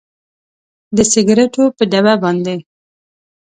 د 0.95 0.97
سګریټو 1.11 1.63
پر 1.77 1.85
ډبه 1.91 2.13
باندې 2.23 2.57